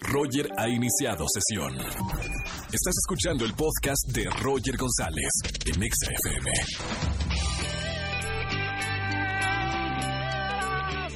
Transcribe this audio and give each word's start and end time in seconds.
Roger 0.00 0.48
ha 0.58 0.68
iniciado 0.68 1.24
sesión. 1.28 1.74
Estás 1.74 2.94
escuchando 2.98 3.44
el 3.44 3.54
podcast 3.54 4.08
de 4.08 4.24
Roger 4.40 4.76
González 4.76 5.30
en 5.66 5.74
XFM. 5.74 6.50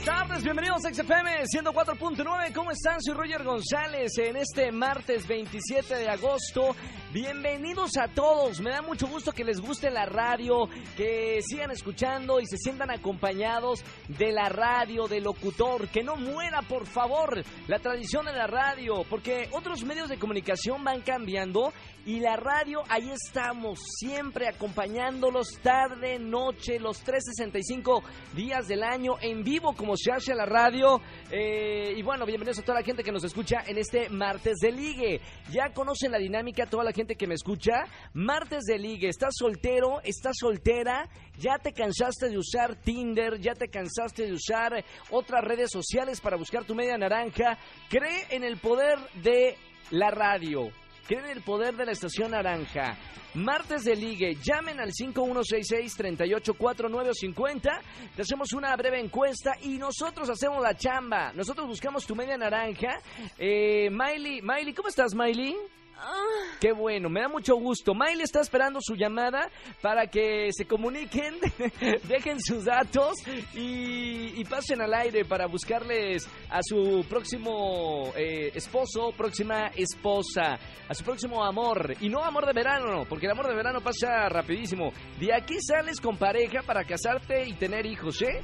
tardes, 0.07 0.45
bienvenidos 0.45 0.85
a 0.85 0.95
XFM 0.95 1.43
104.9. 1.47 2.53
¿Cómo 2.55 2.71
están? 2.71 3.03
Soy 3.03 3.13
Roger 3.15 3.43
González 3.43 4.13
en 4.19 4.37
este 4.37 4.71
martes 4.71 5.27
27 5.27 5.97
de 5.97 6.09
agosto. 6.09 6.77
Bienvenidos 7.13 7.97
a 7.99 8.09
todos. 8.09 8.61
Me 8.61 8.71
da 8.71 8.83
mucho 8.83 9.07
gusto 9.07 9.31
que 9.31 9.45
les 9.45 9.61
guste 9.61 9.91
la 9.91 10.07
radio, 10.07 10.69
que 10.97 11.39
sigan 11.41 11.71
escuchando 11.71 12.41
y 12.41 12.47
se 12.47 12.57
sientan 12.57 12.91
acompañados 12.91 13.85
de 14.09 14.33
la 14.33 14.49
radio, 14.49 15.07
del 15.07 15.23
locutor. 15.23 15.87
Que 15.87 16.03
no 16.03 16.17
muera, 16.17 16.63
por 16.63 16.85
favor, 16.85 17.45
la 17.69 17.79
tradición 17.79 18.27
de 18.27 18.33
la 18.33 18.49
radio, 18.49 19.05
porque 19.09 19.49
otros 19.53 19.85
medios 19.85 20.09
de 20.09 20.19
comunicación 20.19 20.83
van 20.83 21.01
cambiando 21.03 21.73
y 22.07 22.21
la 22.21 22.37
radio, 22.37 22.85
ahí 22.89 23.11
estamos, 23.11 23.81
siempre 23.99 24.47
acompañándolos 24.47 25.59
tarde, 25.61 26.21
noche, 26.21 26.79
los 26.79 27.01
365 27.01 28.03
días 28.33 28.69
del 28.69 28.85
año 28.85 29.17
en 29.21 29.43
vivo 29.43 29.75
como 29.75 29.97
se 29.97 30.13
hace 30.13 30.33
la 30.33 30.47
radio. 30.47 31.01
Eh, 31.33 31.95
y 31.97 32.03
bueno, 32.03 32.25
bienvenidos 32.25 32.61
a 32.61 32.63
toda 32.63 32.79
la 32.79 32.85
gente 32.85 33.03
que 33.03 33.11
nos 33.11 33.25
escucha 33.25 33.65
en 33.67 33.79
este 33.79 34.09
martes 34.09 34.59
de 34.61 34.71
ligue. 34.71 35.21
Ya 35.51 35.73
conocen 35.73 36.13
la 36.13 36.19
dinámica, 36.19 36.67
toda 36.67 36.85
la 36.85 36.93
gente 36.97 37.15
que 37.15 37.27
me 37.27 37.35
escucha. 37.35 37.85
Martes 38.15 38.65
de 38.65 38.79
ligue, 38.79 39.09
estás 39.09 39.35
soltero, 39.39 40.01
estás 40.03 40.37
soltera, 40.41 41.09
ya 41.39 41.59
te 41.59 41.73
cansaste 41.73 42.31
de 42.31 42.39
usar 42.39 42.77
Tinder, 42.77 43.39
ya 43.39 43.55
te 43.55 43.69
cansaste 43.69 44.27
de 44.27 44.33
usar 44.33 44.85
otras 45.11 45.45
redes 45.45 45.71
sociales 45.71 46.21
para 46.21 46.37
buscar 46.37 46.65
tu 46.65 46.75
media 46.75 46.97
naranja. 46.97 47.59
Cree 47.89 48.27
en 48.31 48.43
el 48.43 48.57
poder 48.57 48.99
de 49.23 49.57
la 49.91 50.11
radio. 50.11 50.71
Creen 51.07 51.27
el 51.27 51.43
poder 51.43 51.77
de 51.77 51.87
la 51.87 51.93
estación 51.93 52.33
naranja. 52.33 52.99
Martes 53.35 53.85
de 53.85 53.95
ligue, 53.95 54.37
llamen 54.43 54.81
al 54.81 54.91
5166-384950. 54.91 57.81
Te 58.17 58.23
hacemos 58.23 58.53
una 58.55 58.75
breve 58.75 58.99
encuesta 58.99 59.53
y 59.63 59.79
nosotros 59.79 60.29
hacemos 60.29 60.61
la 60.63 60.75
chamba. 60.75 61.33
Nosotros 61.33 61.69
buscamos 61.69 62.05
tu 62.07 62.17
media 62.17 62.37
naranja. 62.37 62.99
Eh, 63.39 63.89
Miley, 63.91 64.43
Miley, 64.43 64.75
¿cómo 64.75 64.89
estás, 64.89 65.15
Miley? 65.15 65.55
Ah. 65.99 66.57
Qué 66.61 66.73
bueno, 66.73 67.09
me 67.09 67.21
da 67.21 67.29
mucho 67.29 67.57
gusto. 67.57 67.95
Miley 67.95 68.23
está 68.23 68.41
esperando 68.41 68.81
su 68.83 68.95
llamada 68.95 69.51
para 69.81 70.07
que 70.07 70.49
se 70.53 70.67
comuniquen, 70.67 71.35
dejen 72.09 72.41
sus 72.41 72.65
datos 72.65 73.15
y, 73.55 74.41
y 74.41 74.45
pasen 74.45 74.81
al 74.81 74.95
aire 74.95 75.25
para 75.25 75.47
buscarles 75.47 76.29
a 76.51 76.61
su 76.63 77.05
próximo 77.09 78.13
eh, 78.17 78.53
esposo, 78.55 79.13
próxima 79.17 79.69
esposa, 79.69 80.59
a 80.89 80.95
su 80.95 81.05
próximo 81.05 81.45
amor. 81.45 81.95
Y 82.01 82.09
no 82.09 82.25
amor 82.25 82.47
de 82.47 82.53
verano, 82.53 83.05
porque 83.09 83.27
el 83.27 83.33
amor 83.33 83.49
de 83.49 83.55
verano 83.55 83.81
pasa 83.81 84.29
rapidísimo. 84.29 84.93
De 85.19 85.35
aquí 85.35 85.57
sales 85.61 86.01
con 86.01 86.17
pareja 86.17 86.63
para 86.63 86.85
casarte 86.85 87.47
y 87.47 87.55
tener 87.55 87.87
hijos, 87.87 88.23
¿eh? 88.23 88.41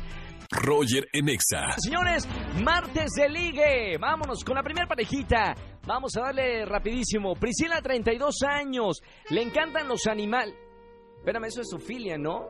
Roger 0.51 1.09
en 1.13 1.29
Exa. 1.29 1.73
Señores, 1.79 2.29
martes 2.63 3.11
de 3.17 3.29
ligue. 3.29 3.99
Vámonos 3.99 4.45
con 4.45 4.57
la 4.57 4.63
primera 4.63 4.87
parejita. 4.87 5.55
Vamos 5.87 6.17
a 6.17 6.23
darle 6.23 6.65
rapidísimo. 6.65 7.35
Priscila, 7.35 7.81
32 7.81 8.43
años. 8.47 9.01
Le 9.31 9.43
encantan 9.43 9.89
los 9.89 10.07
animales. 10.07 10.55
Espérame, 11.19 11.45
eso 11.45 11.61
es 11.61 11.69
su 11.69 11.79
¿no? 12.19 12.49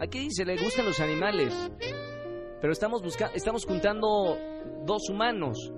Aquí 0.00 0.20
dice, 0.20 0.44
le 0.44 0.56
gustan 0.56 0.86
los 0.86 1.00
animales. 1.00 1.54
Pero 2.60 2.72
estamos 2.72 3.02
buscando, 3.02 3.34
estamos 3.34 3.64
juntando 3.66 4.36
dos 4.84 5.08
humanos. 5.10 5.72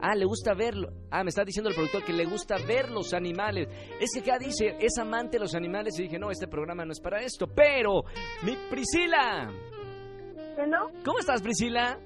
Ah, 0.00 0.14
le 0.14 0.24
gusta 0.24 0.54
verlo. 0.54 0.88
Ah, 1.10 1.24
me 1.24 1.30
está 1.30 1.44
diciendo 1.44 1.70
el 1.70 1.74
productor 1.74 2.04
que 2.04 2.12
le 2.12 2.26
gusta 2.26 2.56
ver 2.66 2.90
los 2.90 3.14
animales. 3.14 3.68
Es 3.98 4.10
que 4.12 4.20
acá 4.20 4.38
dice, 4.38 4.76
es 4.78 4.98
amante 4.98 5.38
de 5.38 5.40
los 5.40 5.54
animales. 5.54 5.98
Y 5.98 6.02
dije, 6.04 6.18
no, 6.18 6.30
este 6.30 6.46
programa 6.46 6.84
no 6.84 6.92
es 6.92 7.00
para 7.00 7.20
esto. 7.22 7.46
Pero, 7.46 8.04
mi 8.42 8.56
Priscila. 8.70 9.50
Bueno, 10.56 10.90
¿Cómo 11.04 11.18
estás, 11.18 11.42
Priscila? 11.42 11.98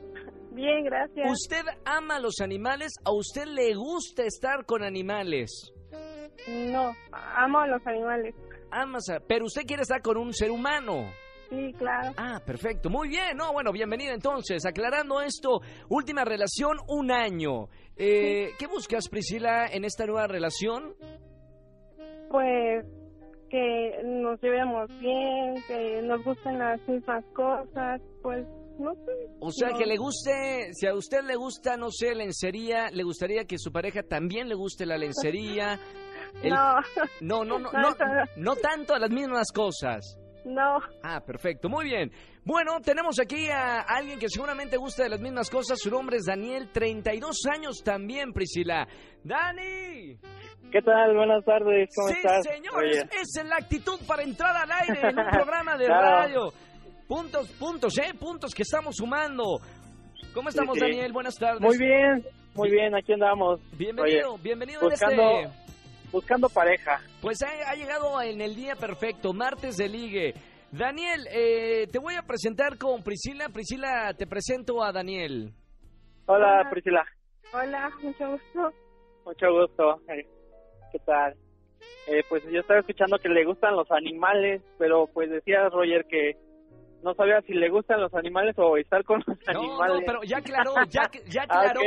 bien, 0.52 0.84
gracias. 0.84 1.30
¿Usted 1.30 1.62
ama 1.84 2.18
los 2.18 2.40
animales? 2.40 2.92
¿A 3.04 3.12
usted 3.12 3.44
le 3.46 3.74
gusta 3.74 4.24
estar 4.24 4.64
con 4.66 4.82
animales? 4.82 5.72
No, 6.48 6.92
amo 7.12 7.58
a 7.60 7.66
los 7.66 7.86
animales. 7.86 8.34
Amas 8.70 9.08
a- 9.10 9.20
pero 9.20 9.44
usted 9.46 9.62
quiere 9.66 9.82
estar 9.82 10.00
con 10.02 10.16
un 10.16 10.32
ser 10.32 10.50
humano. 10.50 11.10
Sí, 11.48 11.72
claro. 11.78 12.12
Ah, 12.16 12.40
perfecto. 12.44 12.88
Muy 12.90 13.08
bien. 13.08 13.36
No, 13.36 13.52
bueno, 13.52 13.72
bienvenida 13.72 14.12
entonces. 14.14 14.64
Aclarando 14.64 15.20
esto, 15.20 15.60
última 15.88 16.24
relación, 16.24 16.78
un 16.88 17.10
año. 17.10 17.68
Eh, 17.96 18.50
¿Qué 18.58 18.66
buscas, 18.68 19.08
Priscila, 19.08 19.66
en 19.66 19.84
esta 19.84 20.06
nueva 20.06 20.28
relación? 20.28 20.94
Pues 22.30 22.84
que 23.50 24.00
nos 24.04 24.40
llevemos 24.40 24.88
bien, 25.00 25.54
que 25.66 26.02
nos 26.02 26.22
gusten 26.24 26.58
las 26.58 26.80
mismas 26.88 27.24
cosas, 27.34 28.00
pues 28.22 28.46
no 28.78 28.94
sé. 28.94 29.12
O 29.40 29.50
sea, 29.50 29.70
No. 29.70 29.78
que 29.78 29.86
le 29.86 29.96
guste, 29.96 30.72
si 30.72 30.86
a 30.86 30.94
usted 30.94 31.22
le 31.24 31.36
gusta, 31.36 31.76
no 31.76 31.90
sé, 31.90 32.14
lencería, 32.14 32.88
le 32.90 33.02
gustaría 33.02 33.44
que 33.44 33.58
su 33.58 33.70
pareja 33.72 34.02
también 34.02 34.48
le 34.48 34.54
guste 34.54 34.86
la 34.86 34.96
lencería. 34.96 35.78
El- 36.42 36.50
No, 36.50 36.76
no, 37.20 37.44
no, 37.44 37.58
no, 37.58 37.72
No, 37.72 37.94
no, 38.36 38.56
tanto 38.56 38.96
las 38.98 39.10
mismas 39.10 39.50
cosas. 39.52 40.16
no. 40.44 40.78
Ah, 41.02 41.20
perfecto, 41.26 41.68
muy 41.68 41.84
bien. 41.86 42.10
Bueno, 42.44 42.80
tenemos 42.80 43.18
aquí 43.20 43.48
a 43.50 43.80
alguien 43.80 44.18
que 44.18 44.28
seguramente 44.30 44.76
gusta 44.78 45.02
de 45.02 45.10
las 45.10 45.20
mismas 45.20 45.50
cosas. 45.50 45.78
Su 45.78 45.90
nombre 45.90 46.16
es 46.16 46.24
Daniel, 46.24 46.70
32 46.72 47.36
años 47.52 47.82
también, 47.84 48.32
Priscila. 48.32 48.88
¡Dani! 49.22 50.16
¿Qué 50.70 50.80
tal? 50.82 51.16
Buenas 51.16 51.44
tardes, 51.44 51.88
¿cómo 51.96 52.08
sí, 52.08 52.14
estás? 52.18 52.44
señores, 52.44 52.74
Oye, 52.76 52.98
esa 53.20 53.42
es 53.42 53.48
la 53.48 53.56
actitud 53.56 53.98
para 54.06 54.22
entrar 54.22 54.54
al 54.56 54.70
aire 54.70 55.00
en 55.10 55.18
un 55.18 55.26
programa 55.32 55.76
de 55.76 55.86
Claro. 55.86 56.02
radio. 56.16 56.52
Puntos, 57.08 57.50
puntos, 57.58 57.98
¿eh? 57.98 58.12
Puntos 58.18 58.54
que 58.54 58.62
estamos 58.62 58.94
sumando. 58.96 59.58
¿Cómo 60.32 60.48
estamos, 60.48 60.76
sí. 60.76 60.80
Daniel? 60.82 61.12
Buenas 61.12 61.34
tardes. 61.36 61.60
Muy 61.60 61.76
bien, 61.76 62.24
muy 62.54 62.70
bien, 62.70 62.94
aquí 62.94 63.12
andamos. 63.12 63.58
Bienvenido, 63.76 64.34
Oye, 64.34 64.42
bienvenido 64.44 64.80
en 64.82 64.88
buscando- 64.90 65.40
este... 65.40 65.50
buscando 66.12 66.48
pareja. 66.48 67.00
Pues 67.20 67.42
ha, 67.42 67.70
ha 67.70 67.74
llegado 67.74 68.22
en 68.22 68.40
el 68.40 68.54
día 68.54 68.76
perfecto, 68.76 69.32
martes 69.32 69.76
de 69.76 69.88
ligue. 69.88 70.34
Daniel, 70.70 71.26
eh, 71.32 71.88
te 71.90 71.98
voy 71.98 72.14
a 72.14 72.22
presentar 72.22 72.78
con 72.78 73.02
Priscila. 73.02 73.48
Priscila, 73.48 74.14
te 74.16 74.28
presento 74.28 74.84
a 74.84 74.92
Daniel. 74.92 75.52
Hola, 76.26 76.60
Hola. 76.60 76.70
Priscila, 76.70 77.04
Hola, 77.52 77.90
mucho 78.04 78.28
gusto. 78.30 78.72
mucho 79.24 79.46
gusto. 79.52 80.00
¿Qué 80.92 80.98
tal? 81.00 81.34
Eh, 82.06 82.22
pues 82.28 82.42
yo 82.50 82.60
estaba 82.60 82.80
escuchando 82.80 83.18
que 83.18 83.28
le 83.28 83.44
gustan 83.44 83.76
los 83.76 83.90
animales, 83.90 84.62
pero 84.78 85.06
pues 85.12 85.30
decía 85.30 85.68
Roger 85.68 86.04
que 86.06 86.32
no 87.02 87.14
sabía 87.14 87.40
si 87.42 87.54
le 87.54 87.70
gustan 87.70 88.00
los 88.00 88.12
animales 88.14 88.54
o 88.58 88.76
estar 88.76 89.04
con 89.04 89.22
los 89.26 89.38
No, 89.46 89.60
animales. 89.60 89.94
no, 89.94 90.00
pero 90.06 90.20
ya 90.24 90.38
aclaró, 90.38 90.74
ya, 90.88 91.02
ya 91.26 91.42
Ah, 91.48 91.60
aclaró. 91.70 91.80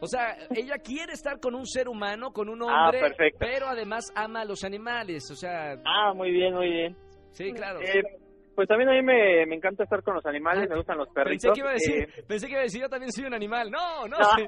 O 0.00 0.06
sea, 0.06 0.36
ella 0.54 0.76
quiere 0.78 1.12
estar 1.14 1.40
con 1.40 1.54
un 1.54 1.66
ser 1.66 1.88
humano, 1.88 2.32
con 2.32 2.48
un 2.48 2.62
Ah, 2.62 2.86
hombre, 2.86 3.14
pero 3.38 3.66
además 3.68 4.04
ama 4.14 4.42
a 4.42 4.44
los 4.44 4.62
animales. 4.64 5.30
O 5.30 5.34
sea, 5.34 5.74
Ah, 5.84 6.12
muy 6.14 6.30
bien, 6.30 6.54
muy 6.54 6.68
bien. 6.70 6.96
sí, 7.30 7.52
claro. 7.52 7.80
Eh, 7.80 8.02
pues 8.54 8.68
también 8.68 8.90
a 8.90 8.92
mí 8.92 9.02
me, 9.02 9.46
me 9.46 9.56
encanta 9.56 9.84
estar 9.84 10.02
con 10.02 10.14
los 10.14 10.26
animales, 10.26 10.68
me 10.68 10.76
gustan 10.76 10.98
los 10.98 11.08
perritos. 11.08 11.42
Pensé 11.44 11.52
que 11.54 11.60
iba 11.60 11.70
a 11.70 11.72
decir, 11.72 12.02
eh, 12.02 12.24
pensé 12.26 12.46
que 12.46 12.52
iba 12.52 12.60
a 12.60 12.64
decir, 12.64 12.80
yo 12.82 12.88
también 12.88 13.12
soy 13.12 13.24
un 13.24 13.34
animal. 13.34 13.70
No, 13.70 14.06
no. 14.08 14.18
no. 14.18 14.24
sí. 14.36 14.46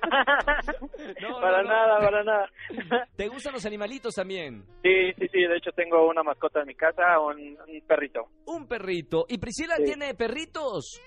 No, 1.22 1.40
para 1.40 1.62
no, 1.62 1.68
no. 1.68 1.74
nada, 1.74 1.98
para 2.00 2.24
nada. 2.24 2.48
¿Te 3.16 3.28
gustan 3.28 3.52
los 3.54 3.64
animalitos 3.66 4.14
también? 4.14 4.64
Sí, 4.82 5.12
sí, 5.18 5.26
sí, 5.32 5.40
de 5.42 5.56
hecho 5.56 5.70
tengo 5.72 6.08
una 6.08 6.22
mascota 6.22 6.60
en 6.60 6.66
mi 6.68 6.74
casa, 6.74 7.18
un, 7.20 7.38
un 7.38 7.80
perrito. 7.86 8.28
Un 8.46 8.66
perrito. 8.66 9.24
¿Y 9.28 9.38
Priscila 9.38 9.76
Sí. 9.76 9.84
tiene 9.84 10.14
perritos? 10.14 11.00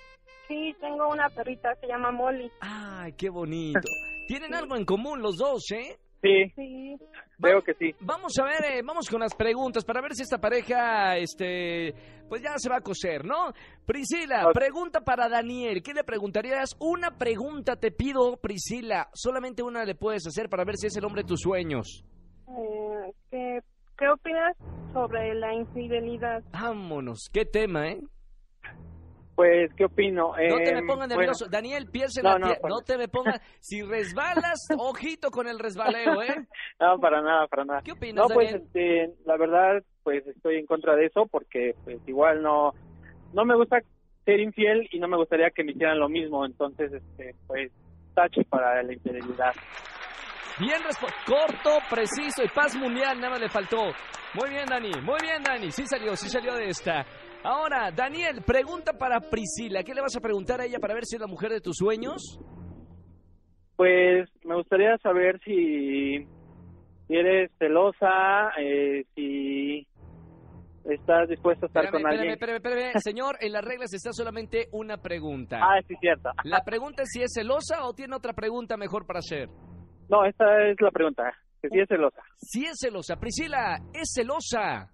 Sí, 0.47 0.74
tengo 0.80 1.09
una 1.09 1.30
perrita, 1.30 1.75
se 1.75 1.88
llama 1.88 2.12
Molly. 2.12 2.50
Ay, 2.62 3.13
qué 3.18 3.30
bonito. 3.30 3.80
Tienen 4.28 4.53
algo 4.53 4.75
en 4.75 4.86
común 4.86 5.22
los 5.22 5.36
dos, 5.38 5.72
¿eh? 5.72 5.97
Sí, 6.22 6.52
Sí, 6.56 6.98
veo 7.38 7.62
que 7.62 7.74
sí. 7.75 7.94
Vamos 8.00 8.34
a 8.40 8.44
ver, 8.44 8.66
eh, 8.78 8.81
vamos 8.84 9.08
con 9.10 9.19
las 9.19 9.36
preguntas 9.36 9.86
para 9.86 10.02
ver 10.02 10.14
si 10.16 10.24
esta 10.24 10.40
pareja, 10.40 11.16
este, 11.18 11.94
pues 12.28 12.42
ya 12.42 12.54
se 12.58 12.69
va 12.69 12.78
a 12.78 12.81
coser, 12.81 13.24
¿no? 13.24 13.52
Priscila, 13.86 14.50
pregunta 14.54 15.02
para 15.02 15.30
Daniel. 15.30 15.81
¿Qué 15.84 15.94
le 15.94 16.04
preguntarías? 16.04 16.75
Una 16.80 17.12
pregunta 17.18 17.75
te 17.75 17.92
pido, 17.92 18.38
Priscila. 18.38 19.10
Solamente 19.14 19.62
una 19.62 19.86
le 19.86 19.96
puedes 19.96 20.25
hacer 20.28 20.50
para 20.50 20.66
ver 20.66 20.75
si 20.78 20.88
es 20.88 20.98
el 20.98 21.06
hombre 21.06 21.22
de 21.22 21.28
tus 21.28 21.42
sueños. 21.42 22.04
eh, 22.50 23.12
¿qué, 23.30 23.60
¿qué 23.98 24.10
opinas 24.10 24.58
sobre 24.94 25.36
la 25.36 25.54
infidelidad? 25.54 26.44
Vámonos, 26.52 27.30
qué 27.31 27.46
tema, 27.46 27.90
¿eh? 27.90 28.02
Pues, 29.38 29.72
¿qué 29.75 29.86
opino? 29.86 30.31
No 30.36 30.57
te 30.57 30.74
me 30.74 30.80
Em, 30.80 30.88
pongas 30.88 31.07
bueno, 31.10 31.16
nervioso. 31.22 31.45
Daniel, 31.48 31.86
piensa 31.92 32.22
en 32.22 32.24
No, 32.24 32.39
la 32.39 32.39
no, 32.39 32.69
no 32.69 32.81
te 32.81 32.98
me 32.98 33.07
pongas. 33.07 33.39
Si 33.60 33.84
resbalas, 33.84 34.68
ojito 34.80 35.30
con 35.30 35.48
el 35.48 35.60
resbaleo, 35.60 36.24
¿eh? 36.24 36.48
no, 36.80 37.00
para 37.00 37.22
nada, 37.22 37.45
para 37.45 37.63
nada. 37.63 37.81
¿Qué 37.84 37.92
opinas, 37.92 38.28
No, 38.28 38.34
pues, 38.34 38.51
Daniel? 38.51 38.66
este, 38.66 39.13
la 39.25 39.38
verdad, 39.38 39.84
pues 40.01 40.25
estoy 40.25 40.56
en 40.57 40.66
contra 40.66 40.95
de 40.95 41.06
eso 41.06 41.28
porque, 41.30 41.75
pues, 41.84 42.00
igual 42.07 42.42
no, 42.42 42.74
no 43.34 43.45
me 43.45 43.56
gusta 43.56 43.78
ser 44.25 44.39
infiel 44.39 44.89
y 44.92 44.98
no 44.98 45.07
me 45.07 45.18
gustaría 45.18 45.51
que 45.51 45.63
me 45.63 45.74
hicieran 45.74 46.00
lo 46.00 46.10
mismo. 46.10 46.44
Entonces, 46.44 46.92
este, 46.92 47.36
pues, 47.45 47.72
tache 48.16 48.44
para 48.50 48.81
la 48.81 48.92
infidelidad. 48.92 49.54
Bien. 50.60 50.81
Corto, 51.28 51.78
preciso 51.92 52.44
y 52.44 52.48
paz 52.50 52.75
mundial, 52.75 53.18
nada 53.18 53.30
más 53.33 53.40
le 53.40 53.50
faltó. 53.50 53.83
Muy 54.33 54.50
bien, 54.50 54.66
Dani. 54.66 54.90
Muy 55.04 55.19
bien, 55.22 55.44
Dani. 55.44 55.69
Sí 55.72 55.86
salió, 55.86 56.16
sí 56.16 56.28
salió 56.28 56.56
de 56.56 56.69
esta. 56.69 57.06
Ahora, 57.47 57.91
Daniel, 57.91 58.41
pregunta 58.45 58.91
para 58.91 59.21
Priscila. 59.21 59.81
¿Qué 59.81 59.94
le 59.94 60.01
vas 60.01 60.17
a 60.17 60.19
preguntar 60.19 60.59
a 60.59 60.65
ella 60.65 60.79
para 60.79 60.94
ver 60.94 61.05
si 61.05 61.15
es 61.15 61.21
la 61.21 61.27
mujer 61.27 61.49
de 61.49 61.61
tus 61.61 61.77
sueños? 61.77 62.41
Pues 63.77 64.27
me 64.44 64.55
gustaría 64.55 64.97
saber 64.97 65.39
si, 65.45 66.25
si 67.07 67.13
eres 67.15 67.49
celosa, 67.57 68.51
eh, 68.59 69.05
si 69.15 69.88
estás 70.83 71.29
dispuesto 71.29 71.67
a 71.67 71.69
estar 71.69 71.85
Espérame, 71.85 72.03
con 72.03 72.11
alguien. 72.11 72.33
espérame, 72.33 72.55
espérame, 72.57 72.79
espérame. 72.79 73.01
Señor, 73.01 73.38
en 73.39 73.53
las 73.53 73.63
reglas 73.63 73.94
está 73.94 74.11
solamente 74.11 74.67
una 74.73 74.97
pregunta. 74.97 75.59
Ah, 75.61 75.79
sí, 75.88 75.95
cierto. 76.01 76.31
La 76.44 76.65
pregunta 76.65 77.03
es 77.03 77.09
si 77.13 77.21
es 77.21 77.31
celosa 77.33 77.85
o 77.85 77.94
tiene 77.94 78.13
otra 78.13 78.33
pregunta 78.33 78.75
mejor 78.75 79.05
para 79.07 79.19
hacer. 79.19 79.47
No, 80.09 80.25
esta 80.25 80.67
es 80.67 80.75
la 80.81 80.91
pregunta, 80.91 81.31
que 81.61 81.69
si 81.69 81.79
es 81.79 81.88
celosa. 81.88 82.21
Si 82.35 82.65
es 82.65 82.75
celosa. 82.77 83.15
Priscila, 83.15 83.79
¿es 83.94 84.11
celosa? 84.13 84.91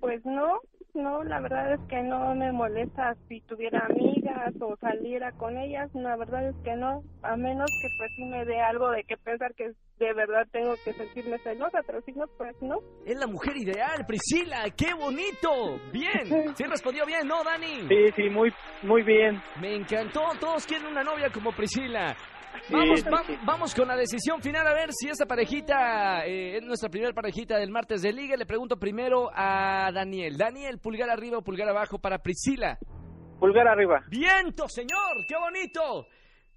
Pues 0.00 0.24
no, 0.24 0.60
no, 0.94 1.22
la 1.24 1.40
verdad 1.40 1.72
es 1.74 1.80
que 1.88 2.02
no 2.02 2.34
me 2.34 2.52
molesta 2.52 3.14
si 3.28 3.40
tuviera 3.42 3.86
amigas 3.88 4.54
o 4.60 4.76
saliera 4.76 5.32
con 5.32 5.56
ellas, 5.56 5.90
la 5.94 6.16
verdad 6.16 6.48
es 6.48 6.56
que 6.64 6.74
no, 6.76 7.02
a 7.22 7.36
menos 7.36 7.70
que 7.80 7.88
pues 7.98 8.10
sí 8.16 8.24
me 8.24 8.44
dé 8.44 8.60
algo 8.60 8.90
de 8.90 9.04
que 9.04 9.16
pensar 9.16 9.54
que 9.54 9.72
de 9.98 10.12
verdad 10.14 10.46
tengo 10.50 10.74
que 10.82 10.92
sentirme 10.94 11.38
celosa, 11.38 11.80
pero 11.86 12.00
si 12.02 12.12
no, 12.12 12.26
pues 12.38 12.56
no. 12.62 12.78
Es 13.04 13.18
la 13.18 13.26
mujer 13.26 13.56
ideal, 13.56 14.04
Priscila. 14.06 14.64
¡Qué 14.76 14.94
bonito! 14.94 15.78
Bien. 15.92 16.10
Sí 16.56 16.64
respondió 16.64 17.06
bien, 17.06 17.26
¿no, 17.26 17.44
Dani? 17.44 17.86
Sí, 17.88 18.10
sí, 18.16 18.30
muy, 18.30 18.50
muy 18.82 19.02
bien. 19.02 19.40
Me 19.60 19.76
encantó. 19.76 20.22
Todos 20.40 20.66
quieren 20.66 20.86
una 20.88 21.02
novia 21.02 21.28
como 21.30 21.52
Priscila. 21.52 22.16
Vamos, 22.70 23.04
va- 23.04 23.24
vamos 23.44 23.74
con 23.74 23.88
la 23.88 23.96
decisión 23.96 24.40
final 24.40 24.66
a 24.66 24.72
ver 24.74 24.90
si 24.92 25.08
esta 25.08 25.26
parejita 25.26 26.24
eh, 26.26 26.56
es 26.56 26.62
nuestra 26.62 26.88
primera 26.88 27.12
parejita 27.12 27.56
del 27.58 27.70
martes 27.70 28.02
de 28.02 28.12
liga. 28.12 28.36
Le 28.36 28.46
pregunto 28.46 28.76
primero 28.76 29.28
a 29.34 29.90
Daniel. 29.92 30.36
Daniel, 30.36 30.78
pulgar 30.78 31.10
arriba 31.10 31.38
o 31.38 31.42
pulgar 31.42 31.68
abajo 31.68 31.98
para 31.98 32.18
Priscila. 32.18 32.78
Pulgar 33.38 33.66
arriba. 33.68 34.02
¡Viento, 34.08 34.68
señor! 34.68 35.24
¡Qué 35.26 35.34
bonito! 35.36 36.06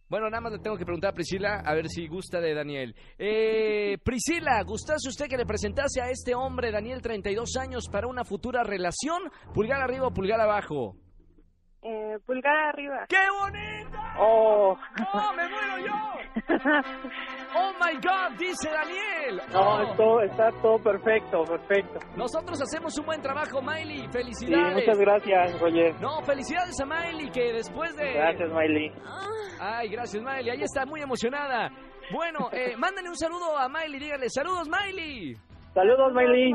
Bueno, 0.09 0.29
nada 0.29 0.41
más 0.41 0.51
le 0.51 0.59
tengo 0.59 0.77
que 0.77 0.85
preguntar 0.85 1.11
a 1.11 1.13
Priscila 1.13 1.63
a 1.65 1.73
ver 1.73 1.87
si 1.87 2.07
gusta 2.07 2.39
de 2.39 2.53
Daniel. 2.53 2.93
Eh, 3.17 3.97
Priscila, 4.03 4.61
¿gustase 4.63 5.09
usted 5.09 5.27
que 5.27 5.37
le 5.37 5.45
presentase 5.45 6.01
a 6.01 6.09
este 6.11 6.35
hombre, 6.35 6.71
Daniel, 6.71 7.01
32 7.01 7.55
años, 7.57 7.85
para 7.91 8.05
una 8.07 8.23
futura 8.23 8.63
relación? 8.63 9.23
¿Pulgar 9.53 9.81
arriba 9.81 10.07
o 10.07 10.13
pulgar 10.13 10.39
abajo? 10.39 10.95
Eh, 11.85 12.17
pulgar 12.25 12.55
arriba. 12.69 13.05
¡Qué 13.09 13.17
bonito! 13.41 13.97
Oh, 14.17 14.77
¡Oh, 15.13 15.33
me 15.33 15.47
muero 15.49 15.77
yo! 15.85 15.93
¡Oh, 17.55 17.71
my 17.79 17.93
God! 18.01 18.37
Dice 18.39 18.69
Daniel. 18.69 19.41
no, 19.51 19.59
Oh. 19.59 19.81
esto, 19.81 20.21
está 20.21 20.49
todo 20.61 20.77
perfecto, 20.79 21.43
perfecto. 21.43 21.99
Nosotros 22.15 22.61
hacemos 22.61 22.97
un 22.99 23.05
buen 23.05 23.21
trabajo, 23.21 23.61
Miley. 23.61 23.99
Sí, 23.99 24.07
¡Felicidades! 24.11 24.75
muchas 24.75 24.97
gracias, 24.97 25.59
Roger. 25.59 25.93
No, 25.99 26.21
felicidades 26.23 26.79
a 26.79 26.85
Miley, 26.85 27.29
que 27.31 27.53
después 27.53 27.95
de... 27.97 28.13
Gracias, 28.13 28.49
Miley. 28.51 28.91
Ay, 29.59 29.89
gracias, 29.89 30.23
Miley. 30.23 30.49
Ahí 30.51 30.61
está, 30.63 30.85
muy 30.85 31.01
emocionada. 31.01 31.69
Bueno, 32.11 32.49
eh, 32.53 32.75
mándale 32.77 33.09
un 33.09 33.17
saludo 33.17 33.57
a 33.57 33.67
Miley. 33.67 33.99
Dígale, 33.99 34.29
saludos, 34.29 34.69
Miley. 34.69 35.35
Saludos, 35.73 36.13
Miley. 36.13 36.53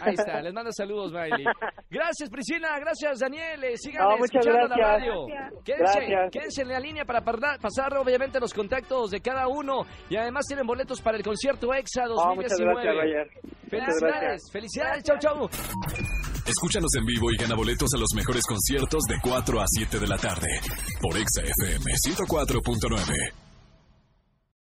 Ahí 0.00 0.14
está, 0.14 0.40
les 0.40 0.52
manda 0.52 0.70
saludos, 0.72 1.12
Miley. 1.12 1.44
Gracias, 1.90 2.30
Priscila. 2.30 2.78
Gracias, 2.80 3.18
Daniel. 3.20 3.62
Eh, 3.64 3.76
sigan 3.76 4.02
No, 4.08 4.14
escuchando 4.24 4.68
la 4.68 4.76
radio. 4.76 5.26
Gracias. 5.26 5.64
Quédense, 5.64 6.00
Gracias. 6.08 6.30
quédense 6.32 6.62
en 6.62 6.68
la 6.68 6.80
línea 6.80 7.04
para 7.04 7.20
pasar, 7.22 7.96
obviamente, 7.96 8.40
los 8.40 8.52
contactos 8.54 9.10
de 9.10 9.20
cada 9.20 9.48
uno. 9.48 9.82
Y 10.08 10.16
además 10.16 10.46
tienen 10.46 10.66
boletos 10.66 11.00
para 11.00 11.16
el 11.16 11.22
concierto 11.22 11.72
EXA 11.74 12.04
Oh, 12.08 12.34
muchas 12.34 12.56
2019. 12.58 12.82
gracias, 12.82 12.94
Roger. 12.96 13.30
Muchas 13.32 13.70
Felicidades, 13.70 14.02
gracias. 14.22 14.52
felicidades, 14.52 15.02
chau, 15.04 15.18
chau. 15.18 15.48
Escúchanos 16.46 16.90
en 16.98 17.06
vivo 17.06 17.30
y 17.30 17.36
gana 17.36 17.54
boletos 17.54 17.88
a 17.94 17.98
los 17.98 18.08
mejores 18.14 18.44
conciertos 18.46 19.02
de 19.04 19.14
4 19.22 19.60
a 19.60 19.64
7 19.66 19.98
de 19.98 20.06
la 20.06 20.16
tarde 20.18 20.48
por 21.00 21.16
Exa 21.16 21.42
FM 21.42 21.84
104.9. 22.04 23.41